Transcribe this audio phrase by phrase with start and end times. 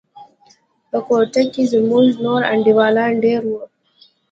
[0.89, 3.61] په كوټه کښې زموږ نور انډيوالان دېره وو.